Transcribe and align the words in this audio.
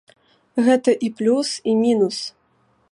Гэта 0.69 0.95
і 1.09 1.11
плюс, 1.21 1.53
і 1.69 1.77
мінус. 1.87 2.17